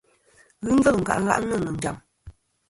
[0.65, 1.97] Ghɨ ngvêl nkâʼ ngàʼnɨ̀ nɨ̀ njàm.